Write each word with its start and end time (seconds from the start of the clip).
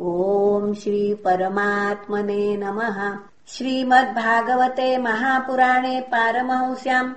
ॐ 0.00 0.74
श्रीपरमात्मने 0.74 2.56
नमः। 2.56 3.18
श्रीमद्भागवते 3.48 4.98
महापुराणे 4.98 6.00
पारमहंस्याम् 6.00 7.12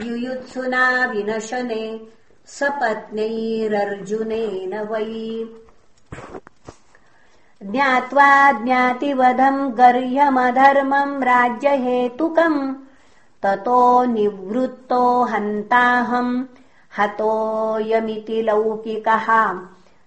युयुत्सुना 0.00 1.04
विनशने 1.04 2.06
सपत्न्यैरर्जुनेन 2.46 4.78
वै। 4.78 5.46
ज्ञात्वा 7.62 8.52
ज्ञातिवधम् 8.52 9.72
गर्ह्यमधर्मम् 9.72 11.24
राज्यहेतुकम् 11.24 12.74
ततो 13.42 14.04
निवृत्तो 14.04 15.22
हन्ताहम् 15.22 16.44
हतोऽयमिति 16.98 18.42
लौकिकः। 18.42 19.58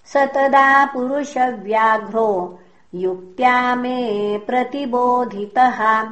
स 0.06 0.18
तदा 0.18 0.86
पुरुषव्याघ्रो 0.86 2.59
युक्त्या 2.96 3.75
मे 3.75 4.38
प्रतिबोधितः 4.38 6.09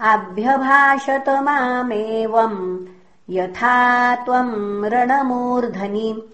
अभ्यभाषत 0.00 1.24
मामेवम्। 1.28 2.86
यथा 3.30 4.16
त्वम् 4.16 4.84
रणमूर्धनि। 4.84 6.28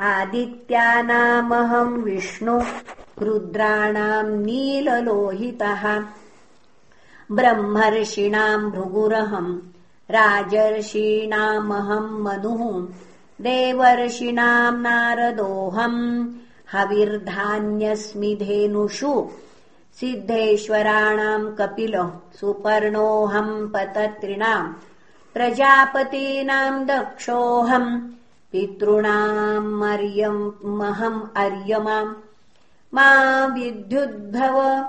आदित्यानामहम् 0.00 2.02
विष्णु। 2.02 2.60
रुद्राणाम् 3.22 4.42
नीललोहितः। 4.42 6.02
ब्रह्मर्षीणाम् 7.32 8.70
भृगुरहम् 8.70 9.73
राजर्षीणामहम् 10.10 12.22
मनुः। 12.22 12.88
देवर्षिणाम् 13.40 14.82
नारदोऽहम् 14.82 16.28
हविर्धान्यस्मि 16.72 18.38
धेनुषु। 18.42 19.30
सिद्धेश्वराणाम् 20.00 21.56
कपिलः 21.56 22.10
सुपर्णोऽहम् 22.40 23.68
पतत्रिणाम्। 23.68 24.74
प्रजापतीनाम् 25.34 26.86
दक्षोऽहम् 26.86 28.00
पितॄणाम् 28.52 29.80
मर्यमहम् 29.80 31.22
अर्यमाम्। 31.36 32.14
मा 32.94 33.46
विद्युद्भव 33.46 34.86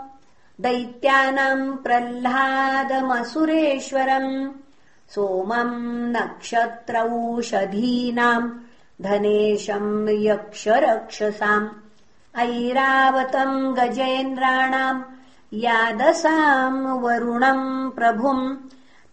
दैत्यानाम् 0.61 1.77
प्रह्लादमसुरेश्वरम् 1.77 4.64
सोमम् 5.13 5.77
नक्षत्रौषधीनाम् 6.15 6.97
धनेशम् 9.05 9.93
यक्षरक्षसाम् 10.25 11.67
ऐरावतम् 12.43 13.57
गजेन्द्राणाम् 13.77 15.01
यादसाम् 15.63 16.79
वरुणम् 17.03 17.67
प्रभुम् 17.97 18.45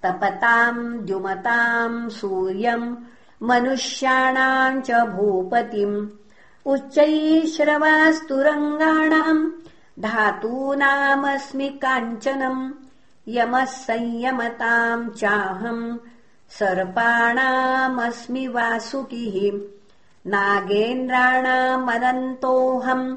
तपताम् 0.05 0.83
द्युमताम् 1.07 1.99
सूर्यम् 2.19 2.87
मनुष्याणाम् 3.49 4.83
च 4.87 4.89
भूपतिम् 5.15 5.97
उच्चैश्रवास्तुरङ्गाणाम् 6.73 9.43
धातूनामस्मि 10.05 11.69
काञ्चनम् 11.83 12.63
यमः 13.29 13.65
संयमताम् 13.65 15.11
चाहम् 15.11 15.99
सर्पाणामस्मि 16.51 18.49
वासुकिः। 18.49 19.61
नागेन्द्राणामनन्तोऽहम् 20.27 23.17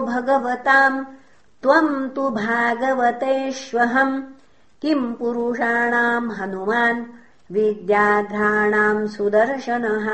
भगवताम् 0.07 1.03
त्वम् 1.63 2.09
तु 2.15 2.29
भागवतेष्वहम् 2.39 4.21
किम् 4.81 5.13
पुरुषाणाम् 5.19 6.31
हनुमान् 6.39 7.05
विद्याध्राणाम् 7.55 9.07
सुदर्शनः 9.15 10.07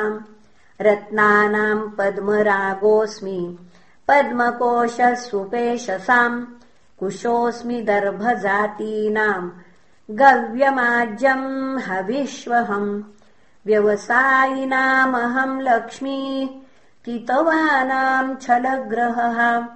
रत्नानाम् 0.87 1.89
पद्मरागोऽस्मि 1.97 3.39
पद्मकोशः 4.07 5.15
सुपेशसाम् 5.25 6.45
कुशोऽस्मि 6.99 7.81
दर्भजातीनाम् 7.89 9.51
गव्यमाज्यम् 10.09 11.79
हविष्वहम् 11.79 13.03
व्यवसायिनामहम् 13.65 15.61
लक्ष्मी 15.61 16.49
कितवानाम् 17.05 18.35
छलग्रहः। 18.41 19.67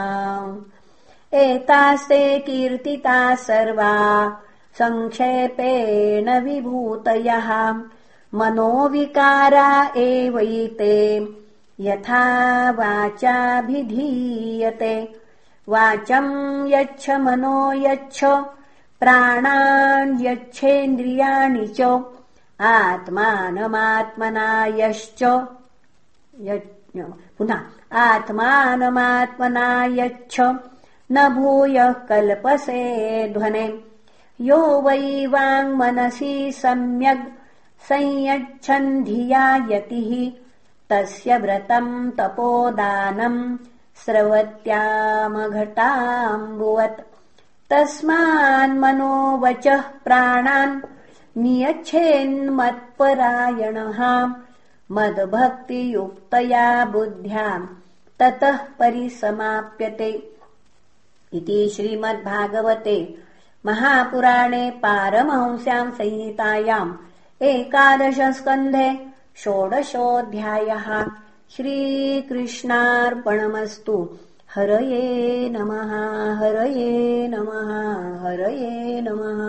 एतास्ते 1.33 2.39
कीर्तिता 2.39 3.35
सर्वा 3.35 3.93
सङ्क्षेपेण 4.79 6.43
विभूतयः। 6.43 7.73
मनोविकारा 8.33 9.93
एवैते 9.97 11.27
यथा 11.79 12.71
वाचाभिधीयते। 12.71 15.15
वाचम् 15.69 16.73
यच्छ 16.73 17.09
मनो 17.09 17.73
यच्छ 17.73 18.23
यच्छेन्द्रियाणि 20.25 21.67
च 21.67 22.03
आत्मानमात्मना 22.61 24.65
यश्च 24.65 25.23
पुनः 27.37 27.99
आत्मानमात्मना 27.99 29.85
यच्छ 29.85 30.41
न 31.11 31.29
भूयः 31.29 31.91
कल्पसे 31.91 33.33
ध्वने। 33.33 33.81
यो 34.41 34.81
वै 34.81 35.27
वाङ्मनसि 35.27 36.51
सम्यग् 36.51 37.31
संयच्छन्धिया 37.89 39.55
यतिः 39.55 40.41
तस्य 40.89 41.37
व्रतम् 41.37 42.11
तपोदानम् 42.11 43.57
स्रवत्यामघटाम्बुवत्। 44.05 47.01
तस्मान्मनो 47.69 49.37
वचः 49.37 49.83
प्राणान् 50.05 50.81
नियच्छेन्मत्परायणः 51.37 54.27
मद्भक्तियुक्तया 54.91 56.85
बुद्ध्याम् 56.85 57.67
ततः 58.19 58.57
परिसमाप्यते 58.79 60.09
इति 61.33 61.69
श्रीमद्भागवते 61.75 62.97
महापुराणे 63.65 64.69
पारमहंस्याम् 64.83 65.91
संहितायाम् 65.91 66.93
एकादशस्कन्धे 67.41 68.89
षोडशोऽध्यायः 69.37 70.87
श्रीकृष्णार्पणमस्तु। 71.55 73.97
हरये 74.55 75.49
नमः 75.49 75.91
हरये 76.39 77.27
नमः 77.27 77.69
हरये 78.23 79.01
नमः 79.01 79.39